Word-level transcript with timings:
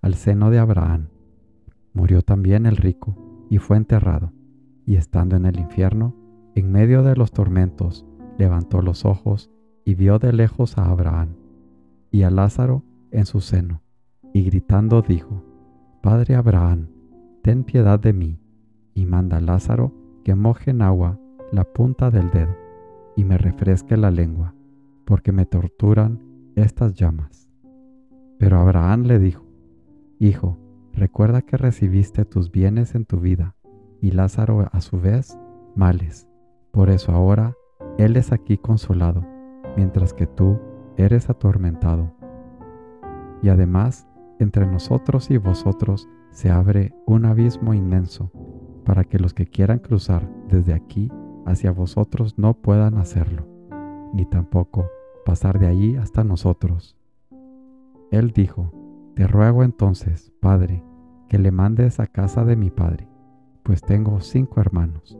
al 0.00 0.14
seno 0.14 0.50
de 0.50 0.58
Abraham. 0.58 1.08
Murió 1.92 2.22
también 2.22 2.66
el 2.66 2.76
rico 2.76 3.16
y 3.50 3.58
fue 3.58 3.76
enterrado, 3.76 4.32
y 4.86 4.96
estando 4.96 5.36
en 5.36 5.46
el 5.46 5.58
infierno, 5.58 6.14
en 6.54 6.70
medio 6.70 7.02
de 7.02 7.16
los 7.16 7.32
tormentos, 7.32 8.06
levantó 8.38 8.82
los 8.82 9.04
ojos 9.04 9.50
y 9.84 9.94
vio 9.94 10.18
de 10.18 10.32
lejos 10.32 10.78
a 10.78 10.90
Abraham 10.90 11.36
y 12.10 12.22
a 12.22 12.30
Lázaro 12.30 12.82
en 13.10 13.26
su 13.26 13.40
seno, 13.40 13.82
y 14.32 14.42
gritando 14.42 15.02
dijo, 15.02 15.44
Padre 16.02 16.34
Abraham, 16.34 16.88
ten 17.42 17.64
piedad 17.64 18.00
de 18.00 18.12
mí, 18.12 18.40
y 18.94 19.06
manda 19.06 19.36
a 19.36 19.40
Lázaro 19.40 19.92
que 20.24 20.34
moje 20.34 20.70
en 20.70 20.82
agua 20.82 21.18
la 21.52 21.64
punta 21.64 22.10
del 22.10 22.30
dedo, 22.30 22.56
y 23.16 23.24
me 23.24 23.38
refresque 23.38 23.96
la 23.96 24.10
lengua, 24.10 24.54
porque 25.04 25.32
me 25.32 25.46
torturan 25.46 26.22
estas 26.56 26.94
llamas. 26.94 27.48
Pero 28.38 28.58
Abraham 28.58 29.02
le 29.02 29.18
dijo, 29.18 29.49
Hijo, 30.22 30.58
recuerda 30.92 31.40
que 31.40 31.56
recibiste 31.56 32.26
tus 32.26 32.50
bienes 32.50 32.94
en 32.94 33.06
tu 33.06 33.20
vida, 33.20 33.56
y 34.02 34.10
Lázaro 34.10 34.68
a 34.70 34.82
su 34.82 35.00
vez 35.00 35.38
males. 35.74 36.28
Por 36.72 36.90
eso 36.90 37.12
ahora 37.12 37.56
él 37.96 38.18
es 38.18 38.30
aquí 38.30 38.58
consolado, 38.58 39.24
mientras 39.78 40.12
que 40.12 40.26
tú 40.26 40.60
eres 40.98 41.30
atormentado. 41.30 42.12
Y 43.42 43.48
además 43.48 44.06
entre 44.38 44.66
nosotros 44.66 45.30
y 45.30 45.38
vosotros 45.38 46.06
se 46.32 46.50
abre 46.50 46.92
un 47.06 47.24
abismo 47.24 47.72
inmenso 47.72 48.30
para 48.84 49.04
que 49.04 49.18
los 49.18 49.32
que 49.32 49.46
quieran 49.46 49.78
cruzar 49.78 50.30
desde 50.48 50.74
aquí 50.74 51.10
hacia 51.46 51.72
vosotros 51.72 52.38
no 52.38 52.52
puedan 52.52 52.98
hacerlo, 52.98 53.46
ni 54.12 54.26
tampoco 54.26 54.86
pasar 55.24 55.58
de 55.58 55.68
allí 55.68 55.96
hasta 55.96 56.24
nosotros. 56.24 56.98
Él 58.10 58.32
dijo, 58.32 58.79
Te 59.20 59.26
ruego 59.26 59.64
entonces, 59.64 60.32
Padre, 60.40 60.82
que 61.28 61.38
le 61.38 61.50
mandes 61.50 62.00
a 62.00 62.06
casa 62.06 62.46
de 62.46 62.56
mi 62.56 62.70
Padre, 62.70 63.06
pues 63.62 63.82
tengo 63.82 64.18
cinco 64.22 64.62
hermanos, 64.62 65.18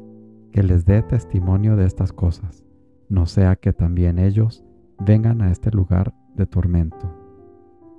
que 0.52 0.62
les 0.62 0.86
dé 0.86 1.02
testimonio 1.02 1.76
de 1.76 1.84
estas 1.84 2.10
cosas, 2.10 2.64
no 3.10 3.26
sea 3.26 3.56
que 3.56 3.74
también 3.74 4.18
ellos 4.18 4.64
vengan 5.00 5.42
a 5.42 5.50
este 5.50 5.70
lugar 5.70 6.14
de 6.34 6.46
tormento. 6.46 7.14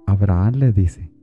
Abraham 0.08 0.56
le 0.56 0.74
dice, 0.74 1.14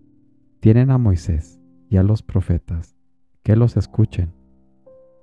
tienen 0.61 0.93
a 0.93 0.99
Moisés 0.99 1.60
y 1.89 1.97
a 1.97 2.05
los 2.05 2.22
profetas, 2.22 2.97
que 3.43 3.56
los 3.56 3.77
escuchen. 3.77 4.33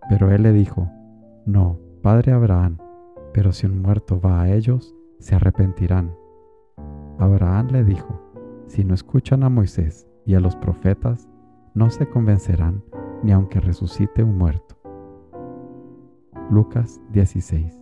Pero 0.09 0.31
él 0.31 0.43
le 0.43 0.51
dijo, 0.51 0.91
no, 1.45 1.79
padre 2.01 2.33
Abraham, 2.33 2.79
pero 3.33 3.53
si 3.53 3.67
un 3.67 3.81
muerto 3.81 4.19
va 4.19 4.41
a 4.41 4.53
ellos, 4.53 4.93
se 5.19 5.33
arrepentirán. 5.33 6.13
Abraham 7.17 7.69
le 7.71 7.85
dijo, 7.85 8.24
si 8.67 8.83
no 8.83 8.93
escuchan 8.93 9.43
a 9.43 9.49
Moisés 9.49 10.07
y 10.25 10.35
a 10.35 10.39
los 10.39 10.55
profetas, 10.55 11.27
no 11.73 11.89
se 11.89 12.07
convencerán 12.07 12.83
ni 13.23 13.31
aunque 13.31 13.59
resucite 13.59 14.23
un 14.23 14.37
muerto. 14.37 14.75
Lucas 16.49 17.01
16, 17.11 17.81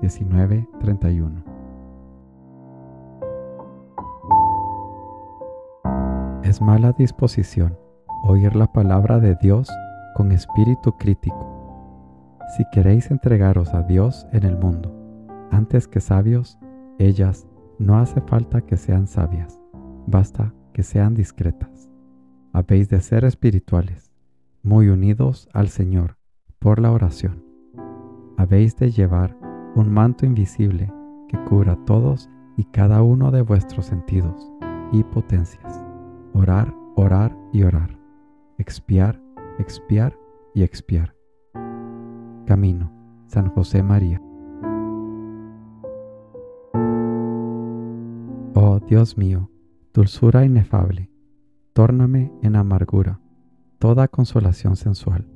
19, 0.00 0.68
31 0.80 1.44
Es 6.42 6.60
mala 6.60 6.92
disposición 6.92 7.76
oír 8.22 8.54
la 8.56 8.72
palabra 8.72 9.18
de 9.18 9.34
Dios 9.34 9.68
con 10.14 10.32
espíritu 10.32 10.96
crítico. 10.96 12.38
Si 12.56 12.64
queréis 12.72 13.10
entregaros 13.10 13.74
a 13.74 13.82
Dios 13.82 14.26
en 14.32 14.44
el 14.44 14.56
mundo, 14.56 14.94
antes 15.50 15.88
que 15.88 16.00
sabios, 16.00 16.58
ellas 16.98 17.46
no 17.78 17.98
hace 17.98 18.20
falta 18.20 18.62
que 18.62 18.76
sean 18.76 19.06
sabias, 19.06 19.60
basta 20.06 20.54
que 20.72 20.82
sean 20.82 21.14
discretas. 21.14 21.90
Habéis 22.52 22.88
de 22.88 23.00
ser 23.00 23.24
espirituales, 23.24 24.12
muy 24.62 24.88
unidos 24.88 25.48
al 25.52 25.68
Señor 25.68 26.16
por 26.58 26.80
la 26.80 26.90
oración. 26.90 27.44
Habéis 28.36 28.76
de 28.76 28.90
llevar 28.90 29.36
un 29.74 29.92
manto 29.92 30.26
invisible 30.26 30.92
que 31.28 31.38
cubra 31.44 31.76
todos 31.84 32.28
y 32.56 32.64
cada 32.64 33.02
uno 33.02 33.30
de 33.30 33.42
vuestros 33.42 33.86
sentidos 33.86 34.52
y 34.92 35.02
potencias 35.04 35.82
orar, 36.36 36.74
orar 36.96 37.36
y 37.52 37.62
orar, 37.62 37.98
expiar, 38.58 39.20
expiar 39.58 40.18
y 40.54 40.62
expiar. 40.62 41.14
Camino, 42.46 42.92
San 43.26 43.48
José 43.50 43.82
María. 43.82 44.20
Oh 48.54 48.80
Dios 48.86 49.16
mío, 49.16 49.50
dulzura 49.96 50.44
inefable, 50.44 51.10
tórname 51.72 52.30
en 52.42 52.54
amargura 52.54 53.18
toda 53.78 54.08
consolación 54.08 54.76
sensual 54.76 55.26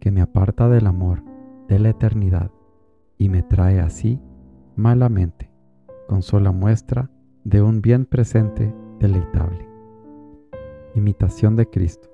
que 0.00 0.10
me 0.10 0.20
aparta 0.20 0.68
del 0.68 0.88
amor 0.88 1.22
de 1.68 1.78
la 1.78 1.90
eternidad 1.90 2.50
y 3.16 3.28
me 3.28 3.44
trae 3.44 3.78
así 3.78 4.20
malamente 4.74 5.52
con 6.08 6.22
sola 6.22 6.50
muestra 6.50 7.12
de 7.44 7.62
un 7.62 7.80
bien 7.80 8.04
presente 8.04 8.74
deleitable. 8.98 9.68
Imitación 10.96 11.54
de 11.54 11.70
Cristo, 11.70 12.10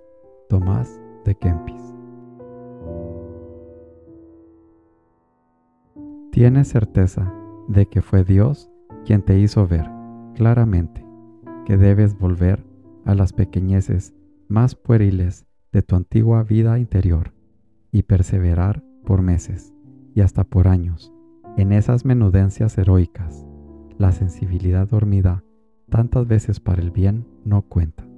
Tomás 0.50 1.00
de 1.24 1.36
Kempis. 1.36 1.94
Tienes 6.32 6.68
certeza 6.68 7.32
de 7.66 7.86
que 7.86 8.02
fue 8.02 8.24
Dios 8.24 8.70
quien 9.06 9.22
te 9.22 9.38
hizo 9.38 9.66
ver 9.66 9.90
claramente 10.34 11.07
que 11.68 11.76
debes 11.76 12.18
volver 12.18 12.64
a 13.04 13.14
las 13.14 13.34
pequeñeces 13.34 14.14
más 14.48 14.74
pueriles 14.74 15.44
de 15.70 15.82
tu 15.82 15.96
antigua 15.96 16.42
vida 16.42 16.78
interior 16.78 17.34
y 17.92 18.04
perseverar 18.04 18.82
por 19.04 19.20
meses 19.20 19.74
y 20.14 20.22
hasta 20.22 20.44
por 20.44 20.66
años 20.66 21.12
en 21.58 21.72
esas 21.72 22.06
menudencias 22.06 22.78
heroicas. 22.78 23.44
La 23.98 24.12
sensibilidad 24.12 24.88
dormida 24.88 25.44
tantas 25.90 26.26
veces 26.26 26.58
para 26.58 26.80
el 26.80 26.90
bien 26.90 27.26
no 27.44 27.60
cuenta 27.60 28.08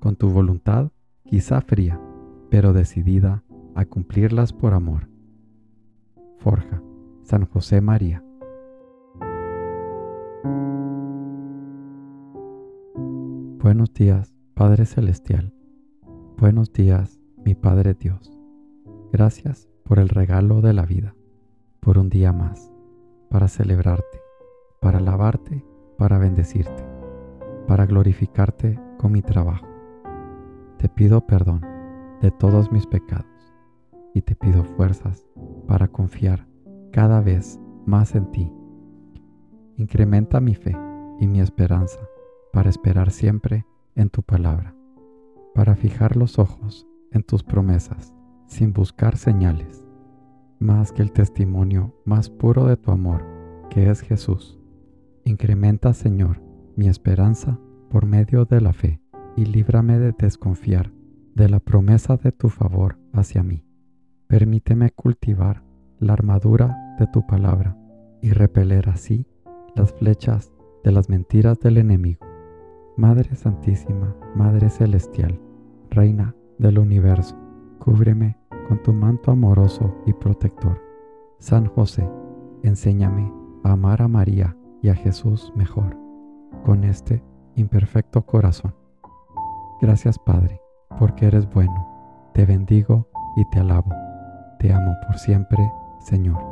con 0.00 0.16
tu 0.16 0.30
voluntad, 0.30 0.90
quizá 1.24 1.60
fría, 1.60 2.00
pero 2.50 2.72
decidida 2.72 3.44
a 3.76 3.84
cumplirlas 3.84 4.52
por 4.52 4.74
amor. 4.74 5.08
Forja, 6.38 6.82
San 7.22 7.46
José 7.46 7.80
María. 7.80 8.24
Buenos 13.62 13.94
días, 13.94 14.34
Padre 14.54 14.86
Celestial. 14.86 15.54
Buenos 16.36 16.72
días, 16.72 17.20
mi 17.44 17.54
Padre 17.54 17.94
Dios. 17.94 18.38
Gracias 19.12 19.68
por 19.84 19.98
el 19.98 20.08
regalo 20.08 20.60
de 20.60 20.72
la 20.72 20.84
vida, 20.84 21.14
por 21.80 21.98
un 21.98 22.08
día 22.10 22.32
más, 22.32 22.72
para 23.30 23.48
celebrarte, 23.48 24.20
para 24.80 24.98
alabarte, 24.98 25.64
para 25.96 26.18
bendecirte, 26.18 26.84
para 27.66 27.86
glorificarte 27.86 28.78
con 28.98 29.12
mi 29.12 29.22
trabajo 29.22 29.72
te 30.82 30.88
pido 30.88 31.20
perdón 31.20 31.60
de 32.20 32.32
todos 32.32 32.72
mis 32.72 32.88
pecados 32.88 33.54
y 34.14 34.22
te 34.22 34.34
pido 34.34 34.64
fuerzas 34.64 35.24
para 35.68 35.86
confiar 35.86 36.48
cada 36.90 37.20
vez 37.20 37.60
más 37.86 38.16
en 38.16 38.28
ti. 38.32 38.52
Incrementa 39.76 40.40
mi 40.40 40.56
fe 40.56 40.76
y 41.20 41.28
mi 41.28 41.40
esperanza 41.40 42.00
para 42.52 42.70
esperar 42.70 43.10
siempre 43.10 43.66
en 43.94 44.10
tu 44.10 44.22
palabra, 44.22 44.74
para 45.54 45.74
fijar 45.74 46.16
los 46.16 46.38
ojos 46.38 46.86
en 47.10 47.22
tus 47.22 47.42
promesas, 47.42 48.14
sin 48.46 48.72
buscar 48.72 49.16
señales, 49.16 49.86
más 50.58 50.92
que 50.92 51.02
el 51.02 51.12
testimonio 51.12 51.94
más 52.04 52.30
puro 52.30 52.66
de 52.66 52.76
tu 52.76 52.90
amor, 52.90 53.24
que 53.70 53.90
es 53.90 54.00
Jesús. 54.00 54.58
Incrementa, 55.24 55.94
Señor, 55.94 56.42
mi 56.76 56.88
esperanza 56.88 57.58
por 57.90 58.06
medio 58.06 58.44
de 58.44 58.60
la 58.60 58.72
fe 58.72 59.00
y 59.36 59.46
líbrame 59.46 59.98
de 59.98 60.12
desconfiar 60.12 60.92
de 61.34 61.48
la 61.48 61.60
promesa 61.60 62.16
de 62.16 62.32
tu 62.32 62.48
favor 62.48 62.98
hacia 63.12 63.42
mí. 63.42 63.64
Permíteme 64.26 64.90
cultivar 64.90 65.62
la 65.98 66.12
armadura 66.12 66.96
de 66.98 67.06
tu 67.06 67.26
palabra 67.26 67.76
y 68.20 68.30
repeler 68.30 68.88
así 68.88 69.26
las 69.74 69.92
flechas 69.92 70.52
de 70.84 70.92
las 70.92 71.08
mentiras 71.08 71.60
del 71.60 71.78
enemigo. 71.78 72.31
Madre 72.96 73.34
Santísima, 73.34 74.14
Madre 74.34 74.68
Celestial, 74.68 75.40
Reina 75.90 76.34
del 76.58 76.78
universo, 76.78 77.36
cúbreme 77.78 78.36
con 78.68 78.82
tu 78.82 78.92
manto 78.92 79.30
amoroso 79.30 79.94
y 80.06 80.12
protector. 80.12 80.80
San 81.38 81.66
José, 81.66 82.08
enséñame 82.62 83.32
a 83.64 83.72
amar 83.72 84.02
a 84.02 84.08
María 84.08 84.56
y 84.82 84.90
a 84.90 84.94
Jesús 84.94 85.52
mejor, 85.56 85.96
con 86.64 86.84
este 86.84 87.22
imperfecto 87.56 88.26
corazón. 88.26 88.74
Gracias 89.80 90.18
Padre, 90.18 90.60
porque 90.98 91.26
eres 91.26 91.48
bueno. 91.50 91.88
Te 92.34 92.44
bendigo 92.44 93.08
y 93.36 93.44
te 93.50 93.60
alabo. 93.60 93.90
Te 94.58 94.72
amo 94.72 94.92
por 95.06 95.18
siempre, 95.18 95.70
Señor. 95.98 96.51